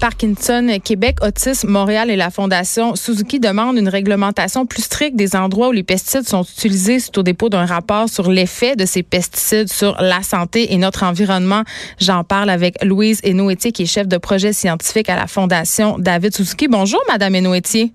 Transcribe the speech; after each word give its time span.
Parkinson 0.00 0.78
Québec, 0.82 1.18
Autisme 1.22 1.68
Montréal 1.68 2.10
et 2.10 2.16
la 2.16 2.30
Fondation 2.30 2.96
Suzuki 2.96 3.38
demandent 3.38 3.76
une 3.76 3.88
réglementation 3.88 4.64
plus 4.64 4.82
stricte 4.82 5.14
des 5.14 5.36
endroits 5.36 5.68
où 5.68 5.72
les 5.72 5.82
pesticides 5.82 6.26
sont 6.26 6.42
utilisés 6.42 7.00
suite 7.00 7.18
au 7.18 7.22
dépôt 7.22 7.50
d'un 7.50 7.66
rapport 7.66 8.08
sur 8.08 8.30
l'effet 8.30 8.76
de 8.76 8.86
ces 8.86 9.02
pesticides 9.02 9.70
sur 9.70 10.00
la 10.00 10.22
santé 10.22 10.72
et 10.72 10.78
notre 10.78 11.02
environnement. 11.02 11.64
J'en 12.00 12.24
parle 12.24 12.48
avec 12.48 12.82
Louise 12.82 13.20
Enoetier, 13.24 13.72
qui 13.72 13.82
est 13.82 13.86
chef 13.86 14.08
de 14.08 14.16
projet 14.16 14.54
scientifique 14.54 15.10
à 15.10 15.16
la 15.16 15.26
Fondation 15.26 15.98
David 15.98 16.34
Suzuki. 16.34 16.66
Bonjour, 16.66 17.00
Madame 17.08 17.34
Enoetier. 17.34 17.92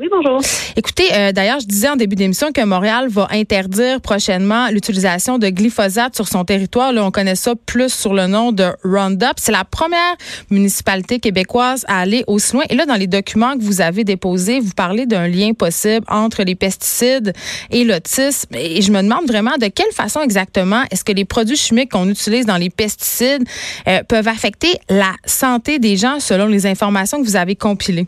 Oui, 0.00 0.08
bonjour. 0.10 0.40
Écoutez, 0.76 1.12
euh, 1.12 1.30
d'ailleurs, 1.30 1.60
je 1.60 1.66
disais 1.66 1.90
en 1.90 1.96
début 1.96 2.16
d'émission 2.16 2.52
que 2.52 2.64
Montréal 2.64 3.08
va 3.10 3.28
interdire 3.32 4.00
prochainement 4.00 4.68
l'utilisation 4.70 5.36
de 5.36 5.50
glyphosate 5.50 6.16
sur 6.16 6.26
son 6.26 6.42
territoire. 6.46 6.94
Là, 6.94 7.04
on 7.04 7.10
connaît 7.10 7.34
ça 7.34 7.52
plus 7.66 7.92
sur 7.92 8.14
le 8.14 8.26
nom 8.26 8.50
de 8.50 8.64
Roundup. 8.82 9.34
C'est 9.36 9.52
la 9.52 9.64
première 9.64 10.16
municipalité 10.50 11.18
québécoise 11.18 11.84
à 11.86 12.00
aller 12.00 12.24
aussi 12.28 12.54
loin. 12.54 12.64
Et 12.70 12.76
là, 12.76 12.86
dans 12.86 12.94
les 12.94 13.08
documents 13.08 13.58
que 13.58 13.62
vous 13.62 13.82
avez 13.82 14.04
déposés, 14.04 14.58
vous 14.58 14.72
parlez 14.74 15.04
d'un 15.04 15.28
lien 15.28 15.52
possible 15.52 16.06
entre 16.08 16.44
les 16.44 16.54
pesticides 16.54 17.34
et 17.70 17.84
l'autisme. 17.84 18.54
Et 18.54 18.80
je 18.80 18.92
me 18.92 19.02
demande 19.02 19.26
vraiment 19.26 19.58
de 19.60 19.66
quelle 19.66 19.92
façon 19.92 20.22
exactement 20.22 20.82
est-ce 20.90 21.04
que 21.04 21.12
les 21.12 21.26
produits 21.26 21.58
chimiques 21.58 21.90
qu'on 21.90 22.08
utilise 22.08 22.46
dans 22.46 22.56
les 22.56 22.70
pesticides 22.70 23.46
euh, 23.86 24.02
peuvent 24.08 24.28
affecter 24.28 24.78
la 24.88 25.12
santé 25.26 25.78
des 25.78 25.98
gens 25.98 26.20
selon 26.20 26.46
les 26.46 26.66
informations 26.66 27.20
que 27.20 27.26
vous 27.26 27.36
avez 27.36 27.54
compilées. 27.54 28.06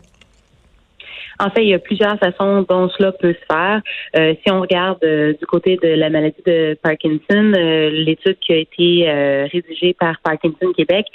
En 1.39 1.49
fait, 1.49 1.63
il 1.63 1.69
y 1.69 1.73
a 1.73 1.79
plusieurs 1.79 2.17
façons 2.19 2.65
dont 2.67 2.89
cela 2.89 3.11
peut 3.11 3.33
se 3.33 3.53
faire. 3.53 3.81
Euh, 4.15 4.33
si 4.43 4.51
on 4.51 4.61
regarde 4.61 5.03
euh, 5.03 5.33
du 5.33 5.45
côté 5.45 5.77
de 5.81 5.87
la 5.87 6.09
maladie 6.09 6.41
de 6.45 6.77
Parkinson, 6.81 7.53
euh, 7.55 7.89
l'étude 7.89 8.37
qui 8.39 8.53
a 8.53 8.57
été 8.57 8.83
rédigée 9.51 9.93
par 9.93 10.15
Parkinson 10.23 10.71
Québec 10.75 11.05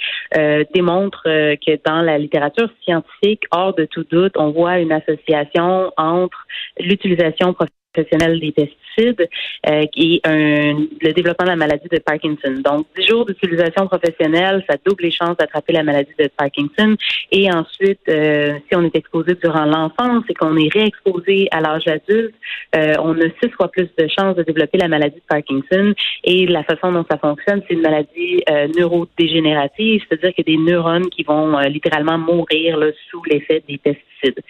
démontre 0.73 1.23
que 1.23 1.79
dans 1.85 2.01
la 2.01 2.17
littérature 2.17 2.69
scientifique, 2.83 3.43
hors 3.51 3.73
de 3.73 3.85
tout 3.85 4.05
doute, 4.09 4.33
on 4.37 4.51
voit 4.51 4.79
une 4.79 4.91
association 4.91 5.91
entre 5.97 6.45
l'utilisation 6.79 7.53
professionnelle 7.53 7.78
des 7.95 8.51
pesticides 8.51 9.27
euh, 9.67 9.85
est 9.95 10.27
un, 10.27 10.73
le 11.01 11.13
développement 11.13 11.45
de 11.45 11.49
la 11.49 11.55
maladie 11.55 11.87
de 11.91 11.99
Parkinson. 11.99 12.61
Donc, 12.63 12.85
10 12.97 13.07
jours 13.07 13.25
d'utilisation 13.25 13.87
professionnelle, 13.87 14.63
ça 14.69 14.77
double 14.85 15.03
les 15.03 15.11
chances 15.11 15.37
d'attraper 15.37 15.73
la 15.73 15.83
maladie 15.83 16.13
de 16.19 16.29
Parkinson. 16.37 16.95
Et 17.31 17.51
ensuite, 17.51 18.01
euh, 18.09 18.53
si 18.67 18.75
on 18.75 18.83
est 18.83 18.95
exposé 18.95 19.35
durant 19.35 19.65
l'enfance 19.65 20.23
et 20.29 20.33
qu'on 20.33 20.55
est 20.57 20.71
réexposé 20.71 21.47
à 21.51 21.61
l'âge 21.61 21.87
adulte, 21.87 22.35
euh, 22.75 22.93
on 22.99 23.17
a 23.19 23.29
six 23.41 23.49
fois 23.51 23.69
plus 23.69 23.89
de 23.97 24.07
chances 24.07 24.35
de 24.35 24.43
développer 24.43 24.77
la 24.77 24.87
maladie 24.87 25.17
de 25.17 25.21
Parkinson. 25.27 25.93
Et 26.23 26.45
la 26.45 26.63
façon 26.63 26.91
dont 26.91 27.05
ça 27.09 27.17
fonctionne, 27.17 27.61
c'est 27.67 27.73
une 27.73 27.81
maladie 27.81 28.43
neurodégénérative, 28.77 30.03
c'est-à-dire 30.07 30.33
qu'il 30.33 30.47
y 30.47 30.53
a 30.53 30.57
des 30.57 30.71
neurones 30.71 31.09
qui 31.09 31.23
vont 31.23 31.57
littéralement 31.59 32.17
mourir 32.17 32.77
là, 32.77 32.87
sous 33.09 33.23
l'effet 33.25 33.63
des 33.67 33.77
pesticides. 33.77 34.41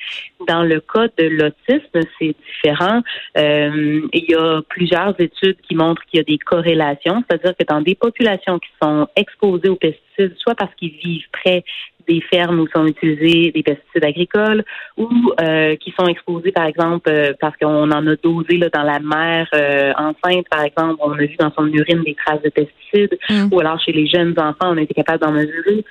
Dans 0.48 0.64
le 0.64 0.80
cas 0.82 1.08
de 1.18 1.28
l'autisme, 1.28 2.00
c'est 2.18 2.36
différent. 2.46 3.02
Il 3.36 4.26
y 4.28 4.36
a 4.36 4.62
plusieurs 4.68 5.20
études 5.20 5.58
qui 5.68 5.76
montrent 5.76 6.02
qu'il 6.06 6.18
y 6.18 6.22
a 6.22 6.24
des 6.24 6.38
corrélations, 6.38 7.24
c'est-à-dire 7.30 7.54
que 7.58 7.66
dans 7.66 7.82
des 7.82 7.96
populations 7.96 8.60
qui 8.60 8.70
sont 8.82 9.08
exposées 9.16 9.70
aux 9.70 9.76
pesticides, 9.76 10.36
soit 10.38 10.56
parce 10.56 10.74
qu'ils 10.76 10.98
vivent 11.04 11.30
près 11.32 11.64
des 12.10 12.22
fermes 12.22 12.60
où 12.60 12.68
sont 12.76 12.86
utilisés 12.88 13.52
des 13.52 13.64
pesticides 13.64 14.04
agricoles 14.04 14.64
ou 14.98 15.10
euh, 15.42 15.76
qui 15.76 15.94
sont 15.98 16.08
exposés, 16.08 16.52
par 16.52 16.66
exemple, 16.66 17.10
euh, 17.10 17.34
parce 17.40 17.56
qu'on 17.58 17.92
en 17.92 18.08
a 18.08 18.16
dosé 18.16 18.58
là, 18.58 18.70
dans 18.74 18.84
la 18.84 19.00
mer 19.00 19.48
euh, 19.54 19.94
enceinte, 19.98 20.48
par 20.50 20.64
exemple, 20.64 20.96
on 21.00 21.12
a 21.12 21.18
vu 21.18 21.36
dans 21.40 21.54
son 21.56 21.68
urine 21.68 22.02
des 22.04 22.16
traces 22.16 22.42
de 22.42 22.50
pesticides, 22.50 23.18
mm. 23.30 23.50
ou 23.52 23.60
alors 23.60 23.80
chez 23.80 23.92
les 23.92 24.08
jeunes 24.08 24.34
enfants, 24.38 24.72
on 24.74 24.78
a 24.78 24.82
été 24.82 24.94
capable 24.94 25.20
d'en 25.20 25.32
mesurer. 25.32 25.86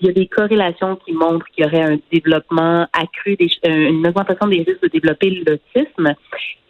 Il 0.00 0.06
y 0.06 0.10
a 0.10 0.12
des 0.12 0.26
corrélations 0.26 0.96
qui 0.96 1.12
montrent 1.12 1.46
qu'il 1.48 1.64
y 1.64 1.66
aurait 1.66 1.82
un 1.82 1.98
développement 2.12 2.86
accru, 2.92 3.36
des, 3.36 3.48
une 3.64 4.06
augmentation 4.06 4.46
des 4.46 4.58
risques 4.58 4.82
de 4.82 4.88
développer 4.88 5.30
l'autisme. 5.30 6.14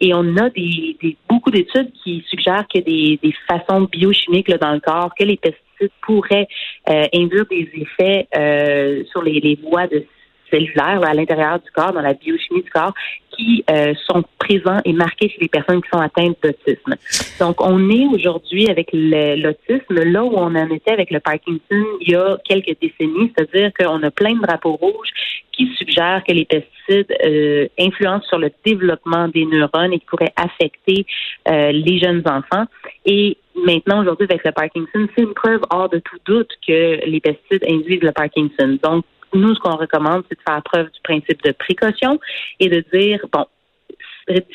Et 0.01 0.13
on 0.13 0.37
a 0.37 0.49
des, 0.49 0.97
beaucoup 1.27 1.51
d'études 1.51 1.91
qui 2.03 2.23
suggèrent 2.29 2.65
a 2.73 2.81
des, 2.81 3.19
des 3.21 3.33
façons 3.47 3.81
biochimiques 3.81 4.47
là, 4.47 4.57
dans 4.57 4.73
le 4.73 4.79
corps 4.79 5.11
que 5.17 5.23
les 5.23 5.37
pesticides 5.37 5.91
pourrait 6.01 6.47
euh, 6.89 7.05
induire 7.13 7.45
des 7.49 7.69
effets 7.73 8.27
euh, 8.35 9.03
sur 9.11 9.21
les, 9.21 9.39
les 9.39 9.57
voies 9.61 9.87
de 9.87 10.05
cellulaires 10.49 11.01
à 11.03 11.13
l'intérieur 11.13 11.59
du 11.59 11.71
corps, 11.71 11.93
dans 11.93 12.01
la 12.01 12.13
biochimie 12.13 12.63
du 12.63 12.69
corps, 12.69 12.93
qui 13.35 13.63
euh, 13.69 13.93
sont 14.05 14.23
présents 14.37 14.79
et 14.83 14.93
marqués 14.93 15.29
chez 15.29 15.39
les 15.39 15.47
personnes 15.47 15.81
qui 15.81 15.89
sont 15.89 15.99
atteintes 15.99 16.37
d'autisme. 16.43 16.95
Donc, 17.39 17.61
on 17.61 17.89
est 17.89 18.05
aujourd'hui 18.05 18.69
avec 18.69 18.89
l'autisme 18.91 20.03
là 20.03 20.23
où 20.23 20.33
on 20.35 20.55
en 20.55 20.69
était 20.69 20.91
avec 20.91 21.11
le 21.11 21.19
Parkinson 21.19 21.59
il 22.01 22.11
y 22.11 22.15
a 22.15 22.37
quelques 22.43 22.75
décennies, 22.81 23.31
c'est-à-dire 23.35 23.71
qu'on 23.79 24.03
a 24.03 24.11
plein 24.11 24.33
de 24.33 24.41
drapeaux 24.41 24.75
rouges 24.75 25.09
qui 25.51 25.69
suggèrent 25.77 26.23
que 26.27 26.33
les 26.33 26.45
pesticides 26.45 27.13
euh, 27.25 27.67
influencent 27.79 28.27
sur 28.27 28.39
le 28.39 28.51
développement 28.65 29.27
des 29.27 29.45
neurones 29.45 29.93
et 29.93 29.99
qui 29.99 30.05
pourraient 30.05 30.33
affecter 30.35 31.05
euh, 31.47 31.71
les 31.71 31.99
jeunes 31.99 32.23
enfants. 32.25 32.65
Et 33.05 33.37
maintenant, 33.55 34.01
aujourd'hui, 34.01 34.27
avec 34.29 34.45
le 34.45 34.51
Parkinson, 34.51 35.07
c'est 35.15 35.21
une 35.21 35.33
preuve 35.33 35.61
hors 35.69 35.89
de 35.89 35.99
tout 35.99 36.17
doute 36.25 36.51
que 36.65 37.05
les 37.05 37.19
pesticides 37.19 37.65
induisent 37.67 38.03
le 38.03 38.11
Parkinson. 38.11 38.77
Donc, 38.83 39.05
nous, 39.33 39.53
ce 39.55 39.59
qu'on 39.59 39.75
recommande, 39.75 40.23
c'est 40.29 40.37
de 40.37 40.43
faire 40.47 40.61
preuve 40.63 40.89
du 40.91 40.99
principe 41.03 41.43
de 41.43 41.51
précaution 41.51 42.19
et 42.59 42.69
de 42.69 42.83
dire, 42.93 43.25
bon, 43.31 43.45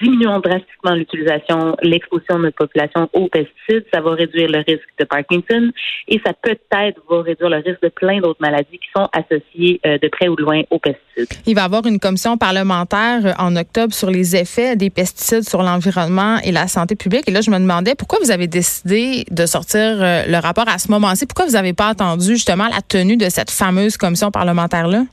diminuons 0.00 0.40
drastiquement 0.40 0.94
l'utilisation, 0.94 1.76
l'exposition 1.82 2.38
de 2.38 2.44
notre 2.44 2.56
population 2.56 3.08
aux 3.12 3.28
pesticides, 3.28 3.84
ça 3.92 4.00
va 4.00 4.12
réduire 4.12 4.48
le 4.48 4.58
risque 4.58 4.88
de 4.98 5.04
Parkinson 5.04 5.70
et 6.08 6.20
ça 6.24 6.32
peut-être 6.32 7.00
va 7.10 7.22
réduire 7.22 7.50
le 7.50 7.56
risque 7.56 7.82
de 7.82 7.88
plein 7.88 8.20
d'autres 8.20 8.40
maladies 8.40 8.78
qui 8.78 8.88
sont 8.96 9.08
associées 9.12 9.80
euh, 9.86 9.98
de 9.98 10.08
près 10.08 10.28
ou 10.28 10.36
loin 10.36 10.62
aux 10.70 10.78
pesticides. 10.78 11.28
Il 11.46 11.54
va 11.54 11.62
y 11.62 11.64
avoir 11.64 11.86
une 11.86 11.98
commission 11.98 12.36
parlementaire 12.36 13.26
euh, 13.26 13.32
en 13.38 13.56
octobre 13.56 13.92
sur 13.92 14.10
les 14.10 14.36
effets 14.36 14.76
des 14.76 14.90
pesticides 14.90 15.42
sur 15.42 15.62
l'environnement 15.62 16.38
et 16.44 16.52
la 16.52 16.68
santé 16.68 16.94
publique. 16.94 17.28
Et 17.28 17.32
là, 17.32 17.40
je 17.40 17.50
me 17.50 17.58
demandais 17.58 17.94
pourquoi 17.94 18.18
vous 18.22 18.30
avez 18.30 18.46
décidé 18.46 19.24
de 19.30 19.46
sortir 19.46 19.80
euh, 19.80 20.22
le 20.26 20.38
rapport 20.38 20.68
à 20.68 20.78
ce 20.78 20.90
moment-ci. 20.90 21.26
Pourquoi 21.26 21.46
vous 21.46 21.52
n'avez 21.52 21.72
pas 21.72 21.88
attendu 21.88 22.30
justement 22.30 22.68
la 22.68 22.80
tenue 22.80 23.16
de 23.16 23.28
cette 23.28 23.50
fameuse 23.50 23.96
commission 23.96 24.30
parlementaire-là? 24.30 25.04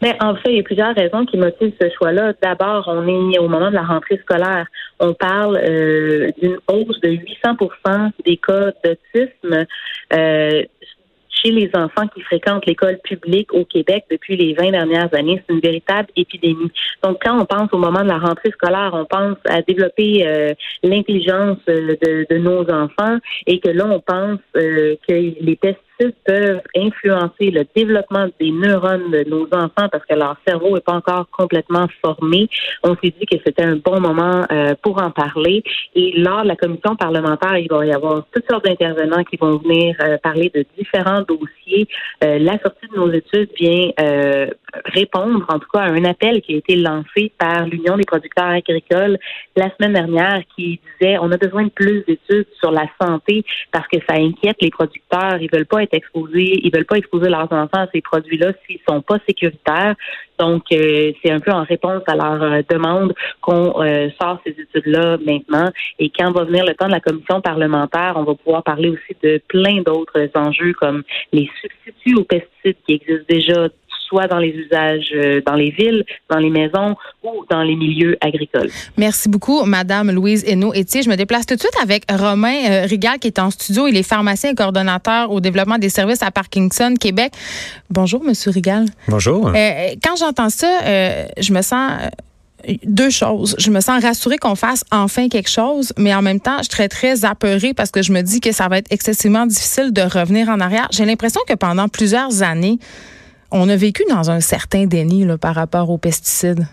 Mais 0.00 0.16
en 0.20 0.34
fait, 0.36 0.50
il 0.50 0.56
y 0.56 0.60
a 0.60 0.62
plusieurs 0.62 0.94
raisons 0.94 1.24
qui 1.26 1.36
motivent 1.36 1.74
ce 1.80 1.88
choix-là. 1.96 2.32
D'abord, 2.40 2.84
on 2.86 3.06
est 3.32 3.38
au 3.38 3.48
moment 3.48 3.70
de 3.70 3.74
la 3.74 3.82
rentrée 3.82 4.18
scolaire. 4.18 4.66
On 5.00 5.12
parle 5.14 5.56
euh, 5.56 6.30
d'une 6.40 6.58
hausse 6.68 7.00
de 7.00 7.10
800% 7.10 8.10
des 8.24 8.36
cas 8.36 8.72
d'autisme. 8.84 9.66
Euh, 10.12 10.62
chez 11.42 11.52
les 11.52 11.70
enfants 11.74 12.08
qui 12.08 12.20
fréquentent 12.22 12.66
l'école 12.66 12.98
publique 12.98 13.54
au 13.54 13.64
Québec 13.64 14.04
depuis 14.10 14.36
les 14.36 14.54
20 14.54 14.72
dernières 14.72 15.14
années. 15.14 15.40
C'est 15.46 15.54
une 15.54 15.60
véritable 15.60 16.08
épidémie. 16.16 16.72
Donc, 17.04 17.18
quand 17.24 17.40
on 17.40 17.44
pense 17.44 17.72
au 17.72 17.78
moment 17.78 18.02
de 18.02 18.08
la 18.08 18.18
rentrée 18.18 18.50
scolaire, 18.50 18.90
on 18.92 19.04
pense 19.04 19.36
à 19.48 19.62
développer 19.62 20.26
euh, 20.26 20.52
l'intelligence 20.82 21.58
de, 21.68 21.96
de, 22.28 22.38
nos 22.38 22.68
enfants 22.70 23.18
et 23.46 23.60
que 23.60 23.68
là, 23.68 23.86
on 23.86 24.00
pense 24.00 24.40
que 24.54 25.12
les 25.12 25.56
tests 25.56 25.78
peuvent 26.24 26.62
influencer 26.76 27.50
le 27.50 27.64
développement 27.74 28.28
des 28.40 28.50
neurones 28.50 29.10
de 29.10 29.24
nos 29.28 29.46
enfants 29.52 29.88
parce 29.90 30.04
que 30.06 30.14
leur 30.14 30.36
cerveau 30.46 30.74
n'est 30.74 30.80
pas 30.80 30.94
encore 30.94 31.26
complètement 31.30 31.86
formé. 32.02 32.48
On 32.82 32.94
s'est 32.96 33.14
dit 33.18 33.26
que 33.26 33.36
c'était 33.44 33.64
un 33.64 33.76
bon 33.76 34.00
moment 34.00 34.44
euh, 34.50 34.74
pour 34.82 35.02
en 35.02 35.10
parler. 35.10 35.62
Et 35.94 36.12
lors 36.18 36.42
de 36.42 36.48
la 36.48 36.56
commission 36.56 36.96
parlementaire, 36.96 37.58
il 37.58 37.68
va 37.68 37.84
y 37.84 37.92
avoir 37.92 38.24
toutes 38.32 38.48
sortes 38.50 38.64
d'intervenants 38.64 39.24
qui 39.24 39.36
vont 39.36 39.58
venir 39.58 39.96
euh, 40.02 40.18
parler 40.18 40.50
de 40.54 40.64
différents 40.76 41.22
dossiers. 41.22 41.88
Euh, 42.24 42.38
la 42.38 42.58
sortie 42.58 42.86
de 42.92 42.96
nos 42.96 43.10
études 43.10 43.50
vient 43.58 43.90
répondre, 44.84 45.44
en 45.48 45.58
tout 45.58 45.68
cas, 45.72 45.80
à 45.80 45.90
un 45.90 46.04
appel 46.04 46.40
qui 46.42 46.54
a 46.54 46.58
été 46.58 46.76
lancé 46.76 47.32
par 47.38 47.66
l'Union 47.66 47.96
des 47.96 48.04
producteurs 48.04 48.48
agricoles 48.48 49.18
la 49.56 49.70
semaine 49.76 49.94
dernière 49.94 50.42
qui 50.54 50.80
disait 51.00 51.18
on 51.18 51.30
a 51.32 51.36
besoin 51.36 51.64
de 51.64 51.70
plus 51.70 52.04
d'études 52.06 52.46
sur 52.58 52.70
la 52.70 52.86
santé 53.00 53.44
parce 53.72 53.86
que 53.88 53.98
ça 54.08 54.14
inquiète 54.16 54.56
les 54.60 54.70
producteurs. 54.70 55.38
Ils 55.40 55.50
veulent 55.52 55.66
pas 55.66 55.82
être 55.82 55.87
être 55.88 55.94
exposés, 55.94 56.60
ils 56.62 56.72
veulent 56.74 56.84
pas 56.84 56.96
exposer 56.96 57.28
leurs 57.28 57.52
enfants 57.52 57.68
à 57.80 57.88
ces 57.92 58.00
produits-là 58.00 58.52
s'ils 58.66 58.80
sont 58.88 59.02
pas 59.02 59.18
sécuritaires. 59.26 59.94
Donc, 60.38 60.64
euh, 60.72 61.12
c'est 61.22 61.32
un 61.32 61.40
peu 61.40 61.50
en 61.50 61.64
réponse 61.64 62.02
à 62.06 62.14
leur 62.14 62.42
euh, 62.42 62.62
demande 62.70 63.12
qu'on 63.40 63.82
euh, 63.82 64.08
sort 64.20 64.40
ces 64.46 64.50
études-là 64.50 65.18
maintenant. 65.26 65.70
Et 65.98 66.10
quand 66.10 66.30
va 66.30 66.44
venir 66.44 66.64
le 66.64 66.74
temps 66.74 66.86
de 66.86 66.92
la 66.92 67.00
commission 67.00 67.40
parlementaire, 67.40 68.14
on 68.16 68.22
va 68.22 68.34
pouvoir 68.34 68.62
parler 68.62 68.90
aussi 68.90 69.16
de 69.22 69.40
plein 69.48 69.82
d'autres 69.82 70.28
enjeux 70.36 70.74
comme 70.74 71.02
les 71.32 71.50
substituts 71.60 72.14
aux 72.16 72.24
pesticides 72.24 72.76
qui 72.86 72.94
existent 72.94 73.24
déjà 73.28 73.68
soit 74.08 74.26
dans 74.26 74.38
les 74.38 74.50
usages 74.50 75.12
euh, 75.14 75.40
dans 75.46 75.54
les 75.54 75.70
villes, 75.70 76.04
dans 76.30 76.38
les 76.38 76.50
maisons 76.50 76.96
ou 77.22 77.44
dans 77.50 77.62
les 77.62 77.76
milieux 77.76 78.16
agricoles. 78.20 78.70
Merci 78.96 79.28
beaucoup, 79.28 79.64
Madame 79.64 80.10
Louise 80.10 80.44
Hainaut-Etier. 80.46 81.02
Je 81.02 81.10
me 81.10 81.16
déplace 81.16 81.46
tout 81.46 81.54
de 81.54 81.60
suite 81.60 81.76
avec 81.82 82.04
Romain 82.10 82.56
euh, 82.70 82.86
Rigal 82.86 83.18
qui 83.18 83.28
est 83.28 83.38
en 83.38 83.50
studio. 83.50 83.86
Il 83.86 83.96
est 83.96 84.02
pharmacien 84.02 84.50
et 84.50 84.54
coordonnateur 84.54 85.30
au 85.30 85.40
développement 85.40 85.78
des 85.78 85.90
services 85.90 86.22
à 86.22 86.30
Parkinson, 86.30 86.94
Québec. 86.98 87.32
Bonjour, 87.90 88.22
Monsieur 88.24 88.50
Rigal. 88.50 88.86
Bonjour. 89.08 89.48
Euh, 89.48 89.88
quand 90.02 90.16
j'entends 90.16 90.50
ça, 90.50 90.66
je 91.38 91.52
me 91.52 91.62
sens 91.62 91.92
deux 92.84 93.10
choses. 93.10 93.54
Je 93.58 93.70
me 93.70 93.80
sens 93.80 94.02
rassurée 94.02 94.38
qu'on 94.38 94.54
fasse 94.54 94.84
enfin 94.90 95.28
quelque 95.28 95.48
chose, 95.50 95.92
mais 95.96 96.14
en 96.14 96.22
même 96.22 96.40
temps, 96.40 96.58
je 96.62 96.70
serais 96.70 96.88
très 96.88 97.24
apeurée 97.24 97.74
parce 97.74 97.90
que 97.90 98.02
je 98.02 98.12
me 98.12 98.22
dis 98.22 98.40
que 98.40 98.52
ça 98.52 98.68
va 98.68 98.78
être 98.78 98.90
excessivement 98.90 99.46
difficile 99.46 99.92
de 99.92 100.02
revenir 100.02 100.48
en 100.48 100.60
arrière. 100.60 100.88
J'ai 100.90 101.04
l'impression 101.04 101.40
que 101.46 101.54
pendant 101.54 101.88
plusieurs 101.88 102.42
années, 102.42 102.78
on 103.50 103.68
a 103.68 103.76
vécu 103.76 104.04
dans 104.08 104.30
un 104.30 104.40
certain 104.40 104.86
déni 104.86 105.26
par 105.40 105.54
rapport 105.54 105.90
aux 105.90 105.98
pesticides. 105.98 106.66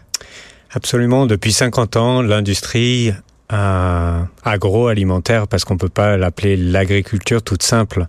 Absolument. 0.71 1.25
Depuis 1.25 1.53
50 1.53 1.95
ans, 1.95 2.21
l'industrie 2.21 3.13
euh, 3.53 4.21
agroalimentaire, 4.43 5.47
parce 5.47 5.63
qu'on 5.63 5.75
ne 5.75 5.79
peut 5.79 5.89
pas 5.89 6.17
l'appeler 6.17 6.57
l'agriculture 6.57 7.41
toute 7.41 7.63
simple, 7.63 8.05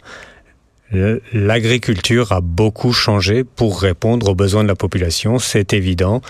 l'agriculture 1.33 2.33
a 2.33 2.41
beaucoup 2.41 2.93
changé 2.93 3.45
pour 3.45 3.81
répondre 3.81 4.29
aux 4.29 4.35
besoins 4.35 4.63
de 4.63 4.69
la 4.69 4.77
population, 4.77 5.39
c'est 5.39 5.73
évident. 5.73 6.23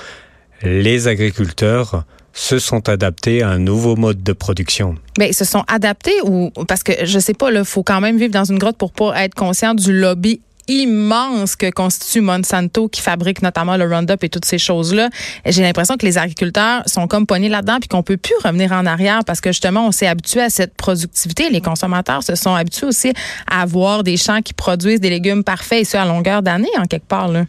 Les 0.63 1.09
agriculteurs 1.09 2.05
se 2.33 2.59
sont 2.59 2.89
adaptés 2.89 3.43
à 3.43 3.49
un 3.49 3.59
nouveau 3.59 3.97
mode 3.97 4.23
de 4.23 4.33
production. 4.33 4.95
Mais 5.19 5.31
ils 5.31 5.35
se 5.35 5.45
sont 5.45 5.65
adaptés 5.69 6.15
ou 6.23 6.51
parce 6.69 6.83
que 6.83 6.93
je 7.05 7.19
sais 7.19 7.33
pas, 7.33 7.51
il 7.51 7.65
faut 7.65 7.83
quand 7.83 8.01
même 8.01 8.19
vivre 8.19 8.33
dans 8.33 8.45
une 8.45 8.59
grotte 8.59 8.77
pour 8.77 8.93
pas 8.93 9.25
être 9.25 9.35
conscient 9.35 9.75
du 9.75 9.99
lobby 9.99 10.41
immense 10.69 11.57
que 11.57 11.71
constitue 11.71 12.21
Monsanto 12.21 12.89
qui 12.89 13.01
fabrique 13.01 13.43
notamment 13.43 13.77
le 13.77 13.85
Roundup 13.85 14.23
et 14.25 14.29
toutes 14.29 14.45
ces 14.45 14.59
choses-là. 14.59 15.09
J'ai 15.45 15.63
l'impression 15.63 15.97
que 15.97 16.05
les 16.05 16.19
agriculteurs 16.19 16.83
sont 16.87 17.07
comme 17.07 17.27
pognés 17.27 17.49
là-dedans 17.49 17.79
puis 17.81 17.89
qu'on 17.89 18.03
peut 18.03 18.17
plus 18.17 18.35
revenir 18.45 18.73
en 18.73 18.87
arrière 18.87 19.21
parce 19.25 19.41
que 19.41 19.51
justement 19.51 19.87
on 19.87 19.93
s'est 19.93 20.07
habitué 20.07 20.41
à 20.41 20.51
cette 20.51 20.75
productivité. 20.75 21.51
Les 21.51 21.61
consommateurs 21.61 22.23
se 22.23 22.35
sont 22.35 22.55
habitués 22.55 22.87
aussi 22.87 23.13
à 23.51 23.63
avoir 23.63 24.03
des 24.03 24.17
champs 24.17 24.43
qui 24.43 24.55
produisent 24.55 25.01
des 25.01 25.11
légumes 25.11 25.45
parfaits 25.45 25.83
et 25.83 25.85
ce 25.85 25.97
à 25.97 26.05
longueur 26.05 26.43
d'année 26.43 26.69
en 26.79 26.85
quelque 26.85 27.07
part. 27.07 27.29
Là. 27.29 27.45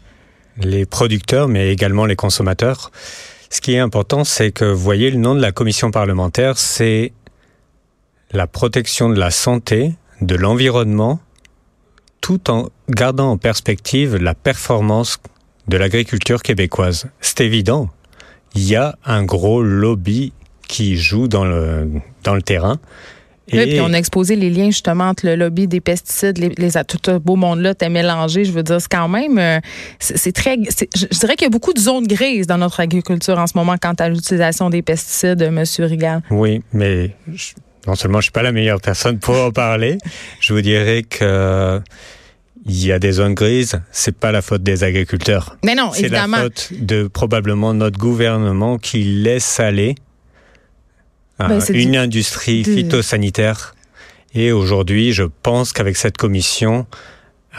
Les 0.58 0.86
producteurs 0.86 1.48
mais 1.48 1.72
également 1.72 2.06
les 2.06 2.16
consommateurs. 2.16 2.92
Ce 3.50 3.62
qui 3.62 3.74
est 3.74 3.80
important, 3.80 4.24
c'est 4.26 4.52
que 4.52 4.66
vous 4.66 4.84
voyez 4.84 5.10
le 5.10 5.18
nom 5.18 5.34
de 5.34 5.42
la 5.42 5.54
commission 5.54 5.90
parlementaire, 5.90 6.58
c'est 6.58 7.14
la 8.32 8.46
protection 8.46 9.10
de 9.10 9.18
la 9.18 9.32
santé, 9.32 9.94
de 10.22 10.36
l'environnement 10.36 11.22
tout 12.22 12.50
en 12.50 12.70
gardant 12.90 13.32
en 13.32 13.38
perspective 13.38 14.16
la 14.16 14.34
performance 14.34 15.20
de 15.68 15.78
l'agriculture 15.78 16.42
québécoise. 16.42 17.08
C'est 17.22 17.42
évident, 17.42 17.90
il 18.56 18.64
y 18.64 18.76
a 18.76 18.98
un 19.06 19.24
gros 19.24 19.62
lobby 19.62 20.34
qui 20.68 20.98
joue 20.98 21.28
dans 21.28 21.46
le, 21.46 21.90
dans 22.24 22.36
le 22.36 22.42
terrain. 22.42 22.80
Et 23.50 23.66
puis 23.66 23.80
on 23.80 23.94
a 23.94 23.98
exposé 23.98 24.36
les 24.36 24.50
liens 24.50 24.66
justement 24.66 25.06
entre 25.06 25.26
le 25.26 25.36
lobby 25.36 25.68
des 25.68 25.80
pesticides, 25.80 26.38
les, 26.38 26.50
les 26.50 26.72
tout 26.86 26.98
ce 27.06 27.18
beau 27.18 27.38
monde-là, 27.38 27.76
t'es 27.76 27.88
mélangé. 27.88 28.44
Je 28.44 28.52
veux 28.52 28.64
dire, 28.64 28.82
c'est 28.82 28.92
quand 28.92 29.08
même, 29.08 29.38
euh, 29.40 29.60
c'est 30.00 30.34
très, 30.34 30.58
je 30.58 31.20
dirais 31.20 31.38
qu'il 31.38 31.46
y 31.46 31.48
a 31.48 31.50
beaucoup 31.50 31.72
de 31.72 31.80
zones 31.80 32.08
grises 32.08 32.46
dans 32.46 32.58
notre 32.58 32.82
agriculture 32.82 33.38
en 33.38 33.48
ce 33.48 33.54
moment 33.56 33.76
quant 33.82 33.94
à 33.94 34.10
l'utilisation 34.10 34.70
des 34.70 34.82
pesticides, 34.82 35.50
Monsieur 35.50 35.86
Rigal. 35.86 36.24
Oui, 36.30 36.62
mais 36.74 37.16
non 37.88 37.96
seulement 37.96 38.20
je 38.20 38.24
suis 38.24 38.32
pas 38.32 38.44
la 38.44 38.52
meilleure 38.52 38.82
personne 38.82 39.20
pour 39.20 39.36
en 39.36 39.52
parler, 39.52 39.98
je 40.40 40.54
vous 40.54 40.62
dirais 40.62 41.04
que 41.04 41.82
il 42.68 42.86
y 42.86 42.92
a 42.92 43.00
des 43.00 43.14
zones 43.14 43.34
grises, 43.34 43.82
c'est 43.92 44.16
pas 44.16 44.32
la 44.32 44.42
faute 44.42 44.62
des 44.62 44.84
agriculteurs. 44.84 45.56
Mais 45.64 45.74
non. 45.74 45.92
C'est 45.94 46.10
la 46.10 46.28
faute 46.28 46.74
de 46.74 47.08
probablement 47.08 47.74
notre 47.74 47.98
gouvernement 47.98 48.78
qui 48.78 49.04
laisse 49.04 49.60
aller 49.60 49.96
euh, 51.42 51.48
ben, 51.48 51.62
une 51.70 51.96
industrie 51.96 52.64
phytosanitaire. 52.64 53.74
Et 54.34 54.52
aujourd'hui, 54.52 55.14
je 55.14 55.24
pense 55.24 55.72
qu'avec 55.72 55.96
cette 55.96 56.18
commission, 56.18 56.86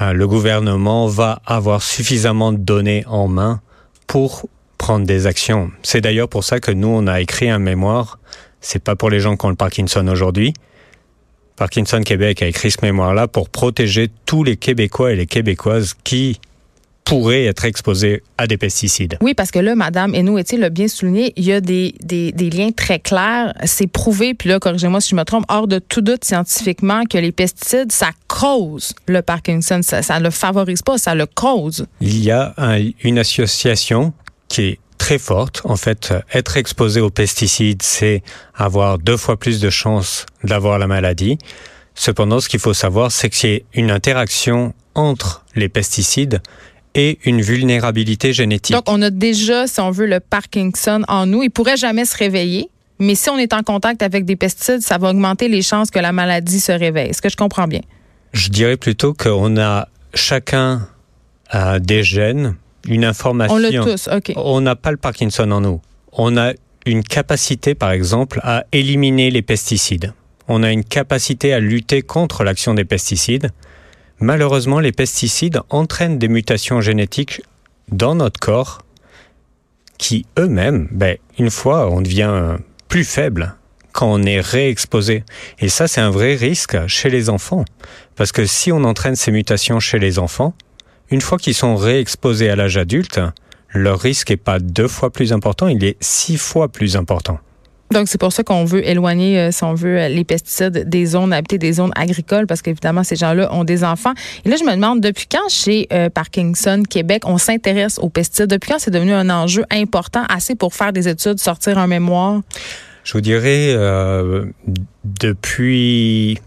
euh, 0.02 0.12
le 0.12 0.28
gouvernement 0.28 1.06
va 1.06 1.40
avoir 1.46 1.82
suffisamment 1.82 2.52
de 2.52 2.58
données 2.58 3.04
en 3.06 3.28
main 3.28 3.62
pour 4.06 4.46
prendre 4.76 5.06
des 5.06 5.26
actions. 5.26 5.70
C'est 5.82 6.00
d'ailleurs 6.00 6.28
pour 6.28 6.44
ça 6.44 6.60
que 6.60 6.70
nous, 6.70 6.88
on 6.88 7.06
a 7.06 7.20
écrit 7.20 7.48
un 7.48 7.58
mémoire. 7.58 8.18
C'est 8.60 8.82
pas 8.82 8.96
pour 8.96 9.10
les 9.10 9.20
gens 9.20 9.36
qui 9.36 9.46
ont 9.46 9.50
le 9.50 9.56
Parkinson 9.56 10.06
aujourd'hui, 10.08 10.54
Parkinson 11.58 12.00
Québec 12.02 12.40
a 12.42 12.46
écrit 12.46 12.70
ce 12.70 12.78
mémoire-là 12.82 13.26
pour 13.26 13.50
protéger 13.50 14.08
tous 14.26 14.44
les 14.44 14.56
Québécois 14.56 15.12
et 15.12 15.16
les 15.16 15.26
Québécoises 15.26 15.94
qui 16.04 16.40
pourraient 17.04 17.46
être 17.46 17.64
exposés 17.64 18.22
à 18.36 18.46
des 18.46 18.58
pesticides. 18.58 19.16
Oui, 19.22 19.34
parce 19.34 19.50
que 19.50 19.58
là, 19.58 19.74
Madame 19.74 20.14
Hainaut-Etier 20.14 20.58
l'a 20.58 20.68
bien 20.68 20.88
souligné, 20.88 21.32
il 21.36 21.44
y 21.44 21.52
a 21.52 21.60
des, 21.60 21.94
des, 22.02 22.32
des 22.32 22.50
liens 22.50 22.70
très 22.70 23.00
clairs. 23.00 23.54
C'est 23.64 23.86
prouvé, 23.86 24.34
puis 24.34 24.50
là, 24.50 24.60
corrigez-moi 24.60 25.00
si 25.00 25.10
je 25.10 25.16
me 25.16 25.24
trompe, 25.24 25.44
hors 25.48 25.66
de 25.66 25.78
tout 25.78 26.02
doute 26.02 26.24
scientifiquement 26.24 27.04
que 27.04 27.18
les 27.18 27.32
pesticides, 27.32 27.90
ça 27.90 28.10
cause 28.28 28.94
le 29.06 29.22
Parkinson. 29.22 29.80
Ça 29.82 30.18
ne 30.18 30.24
le 30.24 30.30
favorise 30.30 30.82
pas, 30.82 30.98
ça 30.98 31.14
le 31.14 31.26
cause. 31.26 31.86
Il 32.00 32.22
y 32.22 32.30
a 32.30 32.54
une 33.02 33.18
association 33.18 34.12
qui 34.48 34.62
est 34.62 34.78
très 35.08 35.18
forte. 35.18 35.62
En 35.64 35.76
fait, 35.76 36.12
être 36.34 36.58
exposé 36.58 37.00
aux 37.00 37.08
pesticides, 37.08 37.80
c'est 37.80 38.22
avoir 38.54 38.98
deux 38.98 39.16
fois 39.16 39.38
plus 39.38 39.58
de 39.58 39.70
chances 39.70 40.26
d'avoir 40.44 40.78
la 40.78 40.86
maladie. 40.86 41.38
Cependant, 41.94 42.40
ce 42.40 42.48
qu'il 42.50 42.60
faut 42.60 42.74
savoir, 42.74 43.10
c'est 43.10 43.30
qu'il 43.30 43.50
y 43.50 43.56
a 43.56 43.60
une 43.72 43.90
interaction 43.90 44.74
entre 44.94 45.46
les 45.54 45.70
pesticides 45.70 46.42
et 46.94 47.18
une 47.24 47.40
vulnérabilité 47.40 48.34
génétique. 48.34 48.76
Donc, 48.76 48.84
on 48.86 49.00
a 49.00 49.08
déjà, 49.08 49.66
si 49.66 49.80
on 49.80 49.90
veut, 49.90 50.04
le 50.04 50.20
Parkinson 50.20 51.02
en 51.08 51.24
nous. 51.24 51.42
Il 51.42 51.50
pourrait 51.50 51.78
jamais 51.78 52.04
se 52.04 52.14
réveiller. 52.14 52.68
Mais 52.98 53.14
si 53.14 53.30
on 53.30 53.38
est 53.38 53.54
en 53.54 53.62
contact 53.62 54.02
avec 54.02 54.26
des 54.26 54.36
pesticides, 54.36 54.82
ça 54.82 54.98
va 54.98 55.08
augmenter 55.08 55.48
les 55.48 55.62
chances 55.62 55.90
que 55.90 56.00
la 56.00 56.12
maladie 56.12 56.60
se 56.60 56.72
réveille. 56.72 57.08
Est-ce 57.08 57.22
que 57.22 57.30
je 57.30 57.36
comprends 57.36 57.66
bien? 57.66 57.80
Je 58.34 58.50
dirais 58.50 58.76
plutôt 58.76 59.14
qu'on 59.14 59.56
a 59.56 59.88
chacun 60.12 60.86
euh, 61.54 61.78
des 61.78 62.02
gènes 62.02 62.56
une 62.86 63.04
information. 63.04 63.56
On 63.56 63.58
l'a 63.58 63.70
tous, 63.70 64.08
OK. 64.08 64.32
On 64.36 64.60
n'a 64.60 64.76
pas 64.76 64.90
le 64.90 64.96
Parkinson 64.96 65.50
en 65.50 65.60
nous. 65.60 65.80
On 66.12 66.36
a 66.36 66.52
une 66.86 67.02
capacité, 67.02 67.74
par 67.74 67.90
exemple, 67.90 68.40
à 68.42 68.64
éliminer 68.72 69.30
les 69.30 69.42
pesticides. 69.42 70.12
On 70.48 70.62
a 70.62 70.70
une 70.70 70.84
capacité 70.84 71.52
à 71.52 71.60
lutter 71.60 72.02
contre 72.02 72.44
l'action 72.44 72.74
des 72.74 72.84
pesticides. 72.84 73.50
Malheureusement, 74.20 74.80
les 74.80 74.92
pesticides 74.92 75.60
entraînent 75.68 76.18
des 76.18 76.28
mutations 76.28 76.80
génétiques 76.80 77.42
dans 77.90 78.14
notre 78.14 78.40
corps 78.40 78.82
qui 79.98 80.26
eux-mêmes, 80.38 80.88
ben, 80.90 81.18
une 81.38 81.50
fois, 81.50 81.90
on 81.90 82.00
devient 82.00 82.56
plus 82.88 83.04
faible 83.04 83.54
quand 83.92 84.10
on 84.10 84.22
est 84.22 84.40
réexposé. 84.40 85.24
Et 85.58 85.68
ça, 85.68 85.88
c'est 85.88 86.00
un 86.00 86.10
vrai 86.10 86.34
risque 86.34 86.86
chez 86.86 87.10
les 87.10 87.28
enfants. 87.28 87.64
Parce 88.16 88.32
que 88.32 88.46
si 88.46 88.72
on 88.72 88.84
entraîne 88.84 89.16
ces 89.16 89.32
mutations 89.32 89.80
chez 89.80 89.98
les 89.98 90.18
enfants, 90.18 90.54
une 91.10 91.20
fois 91.20 91.38
qu'ils 91.38 91.54
sont 91.54 91.76
réexposés 91.76 92.50
à 92.50 92.56
l'âge 92.56 92.76
adulte, 92.76 93.20
leur 93.74 94.00
risque 94.00 94.30
n'est 94.30 94.36
pas 94.36 94.58
deux 94.58 94.88
fois 94.88 95.10
plus 95.10 95.32
important, 95.32 95.68
il 95.68 95.84
est 95.84 95.96
six 96.00 96.36
fois 96.36 96.68
plus 96.68 96.96
important. 96.96 97.38
Donc, 97.90 98.06
c'est 98.08 98.18
pour 98.18 98.32
ça 98.32 98.42
qu'on 98.42 98.66
veut 98.66 98.86
éloigner, 98.86 99.38
euh, 99.38 99.50
si 99.50 99.64
on 99.64 99.72
veut, 99.72 100.08
les 100.08 100.24
pesticides 100.24 100.88
des 100.88 101.06
zones 101.06 101.32
habitées, 101.32 101.56
des 101.56 101.72
zones 101.72 101.92
agricoles, 101.96 102.46
parce 102.46 102.60
qu'évidemment, 102.60 103.02
ces 103.02 103.16
gens-là 103.16 103.52
ont 103.54 103.64
des 103.64 103.82
enfants. 103.82 104.12
Et 104.44 104.50
là, 104.50 104.56
je 104.60 104.64
me 104.64 104.72
demande, 104.72 105.00
depuis 105.00 105.26
quand 105.26 105.48
chez 105.48 105.86
euh, 105.90 106.10
Parkinson 106.10 106.82
Québec, 106.88 107.22
on 107.24 107.38
s'intéresse 107.38 107.98
aux 107.98 108.10
pesticides? 108.10 108.50
Depuis 108.50 108.72
quand 108.72 108.78
c'est 108.78 108.90
devenu 108.90 109.12
un 109.12 109.30
enjeu 109.30 109.64
important, 109.70 110.24
assez 110.28 110.54
pour 110.54 110.74
faire 110.74 110.92
des 110.92 111.08
études, 111.08 111.38
sortir 111.38 111.78
un 111.78 111.86
mémoire? 111.86 112.42
Je 113.04 113.14
vous 113.14 113.22
dirais, 113.22 113.72
euh, 113.74 114.44
depuis 115.02 116.38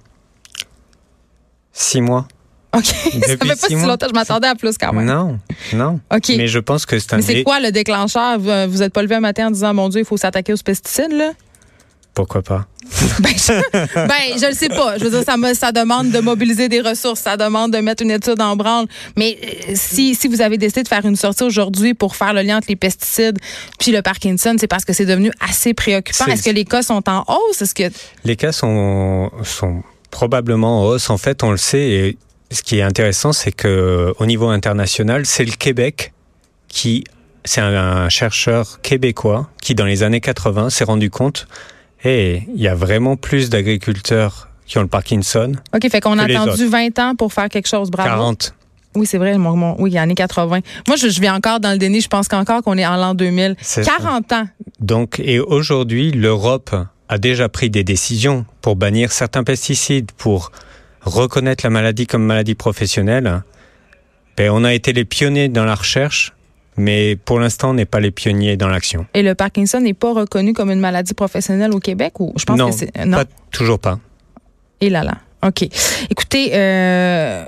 six 1.73 2.01
mois. 2.01 2.27
OK. 2.77 2.85
ça 2.85 3.27
fait 3.27 3.37
pas 3.37 3.55
si 3.55 3.75
longtemps. 3.75 4.07
Je 4.07 4.13
m'attendais 4.13 4.47
à 4.47 4.55
plus 4.55 4.77
quand 4.77 4.93
même. 4.93 5.05
Non, 5.05 5.39
non. 5.73 5.99
OK. 6.13 6.29
Mais 6.37 6.47
je 6.47 6.59
pense 6.59 6.85
que 6.85 6.97
c'est 6.99 7.13
un. 7.13 7.17
Mais 7.17 7.23
c'est 7.23 7.43
quoi 7.43 7.59
le 7.59 7.71
déclencheur? 7.71 8.39
Vous 8.39 8.77
n'êtes 8.77 8.93
pas 8.93 9.01
levé 9.01 9.15
un 9.15 9.19
matin 9.19 9.47
en 9.47 9.51
disant, 9.51 9.73
mon 9.73 9.89
Dieu, 9.89 10.01
il 10.01 10.05
faut 10.05 10.17
s'attaquer 10.17 10.53
aux 10.53 10.57
pesticides, 10.57 11.11
là? 11.11 11.31
Pourquoi 12.13 12.41
pas? 12.41 12.67
ben, 13.19 13.29
je, 13.29 13.71
ben, 13.95 14.37
je 14.37 14.47
le 14.47 14.53
sais 14.53 14.67
pas. 14.67 14.97
Je 14.97 15.05
veux 15.05 15.11
dire, 15.11 15.23
ça, 15.23 15.37
me, 15.37 15.53
ça 15.53 15.71
demande 15.71 16.11
de 16.11 16.19
mobiliser 16.19 16.67
des 16.67 16.81
ressources, 16.81 17.21
ça 17.21 17.37
demande 17.37 17.71
de 17.71 17.77
mettre 17.77 18.03
une 18.03 18.11
étude 18.11 18.41
en 18.41 18.57
branle. 18.57 18.85
Mais 19.15 19.37
euh, 19.41 19.71
si, 19.75 20.13
si 20.13 20.27
vous 20.27 20.41
avez 20.41 20.57
décidé 20.57 20.83
de 20.83 20.89
faire 20.89 21.05
une 21.05 21.15
sortie 21.15 21.43
aujourd'hui 21.43 21.93
pour 21.93 22.17
faire 22.17 22.33
le 22.33 22.41
lien 22.41 22.57
entre 22.57 22.67
les 22.67 22.75
pesticides 22.75 23.39
puis 23.79 23.91
le 23.91 24.01
Parkinson, 24.01 24.55
c'est 24.59 24.67
parce 24.67 24.83
que 24.83 24.91
c'est 24.91 25.05
devenu 25.05 25.31
assez 25.39 25.73
préoccupant. 25.73 26.25
Est-ce 26.25 26.43
que 26.43 26.49
les 26.49 26.65
cas 26.65 26.81
sont 26.81 27.01
en 27.09 27.23
hausse? 27.27 27.61
Est-ce 27.61 27.73
que... 27.73 27.89
Les 28.25 28.35
cas 28.35 28.51
sont, 28.51 29.31
sont 29.43 29.81
probablement 30.09 30.81
en 30.81 30.85
hausse. 30.87 31.09
En 31.09 31.17
fait, 31.17 31.43
on 31.43 31.51
le 31.51 31.57
sait, 31.57 31.89
et 31.89 32.17
ce 32.51 32.61
qui 32.61 32.79
est 32.79 32.81
intéressant, 32.81 33.33
c'est 33.33 33.51
que 33.51 34.13
au 34.19 34.25
niveau 34.25 34.49
international, 34.49 35.25
c'est 35.25 35.45
le 35.45 35.53
Québec 35.53 36.13
qui, 36.67 37.03
c'est 37.45 37.61
un, 37.61 38.09
chercheur 38.09 38.81
québécois 38.81 39.49
qui, 39.61 39.75
dans 39.75 39.85
les 39.85 40.03
années 40.03 40.21
80, 40.21 40.69
s'est 40.69 40.83
rendu 40.83 41.09
compte, 41.09 41.47
et 42.03 42.43
il 42.53 42.61
y 42.61 42.67
a 42.67 42.75
vraiment 42.75 43.15
plus 43.15 43.49
d'agriculteurs 43.49 44.49
qui 44.65 44.77
ont 44.77 44.81
le 44.81 44.87
Parkinson. 44.87 45.53
OK, 45.75 45.89
fait 45.89 46.01
qu'on 46.01 46.17
a 46.17 46.23
attendu 46.23 46.67
20 46.67 46.99
ans 46.99 47.15
pour 47.15 47.33
faire 47.33 47.49
quelque 47.49 47.67
chose. 47.67 47.91
Bravo. 47.91 48.09
40. 48.09 48.53
Oui, 48.95 49.05
c'est 49.05 49.17
vrai, 49.17 49.37
mon, 49.37 49.55
mon, 49.55 49.81
oui, 49.81 49.97
années 49.97 50.15
80. 50.15 50.59
Moi, 50.87 50.97
je, 50.97 51.07
je 51.07 51.29
encore 51.29 51.59
dans 51.59 51.71
le 51.71 51.77
déni. 51.77 52.01
Je 52.01 52.09
pense 52.09 52.27
qu'encore 52.27 52.61
qu'on 52.61 52.77
est 52.77 52.85
en 52.85 52.97
l'an 52.97 53.13
2000. 53.13 53.55
40 53.85 54.25
ça. 54.29 54.41
ans. 54.41 54.47
Donc, 54.79 55.19
et 55.19 55.39
aujourd'hui, 55.39 56.11
l'Europe 56.11 56.75
a 57.07 57.17
déjà 57.17 57.47
pris 57.47 57.69
des 57.69 57.83
décisions 57.83 58.45
pour 58.61 58.75
bannir 58.75 59.11
certains 59.11 59.43
pesticides, 59.43 60.11
pour 60.13 60.51
reconnaître 61.03 61.65
la 61.65 61.69
maladie 61.69 62.07
comme 62.07 62.23
maladie 62.23 62.55
professionnelle. 62.55 63.43
Ben, 64.37 64.49
on 64.51 64.63
a 64.63 64.73
été 64.73 64.93
les 64.93 65.05
pionniers 65.05 65.49
dans 65.49 65.65
la 65.65 65.75
recherche, 65.75 66.33
mais 66.77 67.15
pour 67.15 67.39
l'instant, 67.39 67.71
on 67.71 67.73
n'est 67.73 67.85
pas 67.85 67.99
les 67.99 68.11
pionniers 68.11 68.57
dans 68.57 68.67
l'action. 68.67 69.05
Et 69.13 69.23
le 69.23 69.35
Parkinson 69.35 69.81
n'est 69.81 69.93
pas 69.93 70.13
reconnu 70.13 70.53
comme 70.53 70.71
une 70.71 70.79
maladie 70.79 71.13
professionnelle 71.13 71.73
au 71.73 71.79
Québec 71.79 72.19
ou 72.19 72.33
je 72.37 72.45
pense 72.45 72.57
non, 72.57 72.69
que 72.69 72.75
c'est 72.75 73.05
non, 73.05 73.17
pas, 73.17 73.25
toujours 73.51 73.79
pas. 73.79 73.99
Et 74.79 74.89
là 74.89 75.03
là. 75.03 75.17
OK. 75.43 75.67
Écoutez, 76.09 76.51
euh, 76.53 77.45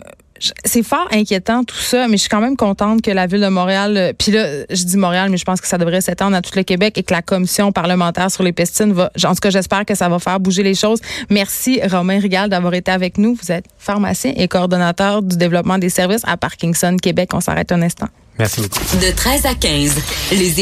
c'est 0.65 0.83
fort 0.83 1.07
inquiétant 1.11 1.63
tout 1.63 1.75
ça, 1.75 2.07
mais 2.07 2.17
je 2.17 2.21
suis 2.21 2.29
quand 2.29 2.41
même 2.41 2.57
contente 2.57 3.01
que 3.01 3.11
la 3.11 3.27
ville 3.27 3.41
de 3.41 3.47
Montréal, 3.47 3.97
euh, 3.97 4.13
puis 4.17 4.31
là, 4.31 4.63
je 4.69 4.83
dis 4.83 4.97
Montréal, 4.97 5.29
mais 5.29 5.37
je 5.37 5.45
pense 5.45 5.61
que 5.61 5.67
ça 5.67 5.77
devrait 5.77 6.01
s'étendre 6.01 6.35
à 6.35 6.41
tout 6.41 6.51
le 6.55 6.63
Québec 6.63 6.97
et 6.97 7.03
que 7.03 7.13
la 7.13 7.21
commission 7.21 7.71
parlementaire 7.71 8.31
sur 8.31 8.43
les 8.43 8.51
pesticides 8.51 8.91
va, 8.91 9.11
en 9.25 9.33
tout 9.33 9.39
cas, 9.41 9.49
j'espère 9.49 9.85
que 9.85 9.95
ça 9.95 10.09
va 10.09 10.19
faire 10.19 10.39
bouger 10.39 10.63
les 10.63 10.75
choses. 10.75 10.99
Merci 11.29 11.79
Romain 11.89 12.19
Rigal 12.19 12.49
d'avoir 12.49 12.73
été 12.73 12.91
avec 12.91 13.17
nous. 13.17 13.35
Vous 13.35 13.51
êtes 13.51 13.65
pharmacien 13.77 14.33
et 14.35 14.47
coordonnateur 14.47 15.21
du 15.21 15.37
développement 15.37 15.77
des 15.77 15.89
services 15.89 16.23
à 16.25 16.37
Parkinson 16.37 16.97
Québec. 17.01 17.29
On 17.33 17.41
s'arrête 17.41 17.71
un 17.71 17.81
instant. 17.81 18.07
Merci 18.39 18.61
beaucoup. 18.61 18.79
De 18.97 19.15
13 19.15 19.45
à 19.45 19.53
15, 19.53 19.95
les 20.31 20.61